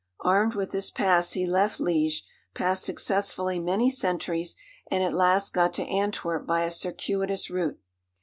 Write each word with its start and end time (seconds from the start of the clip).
Armed 0.25 0.55
with 0.55 0.71
this 0.71 0.89
pass 0.89 1.33
he 1.33 1.45
left 1.45 1.79
Liège, 1.79 2.23
passed 2.55 2.85
successfully 2.85 3.59
many 3.59 3.91
sentries, 3.91 4.55
and 4.89 5.03
at 5.03 5.13
last 5.13 5.53
got 5.53 5.75
to 5.75 5.85
Antwerp 5.85 6.47
by 6.47 6.63
a 6.63 6.71
circuitous 6.71 7.51
route. 7.51 7.79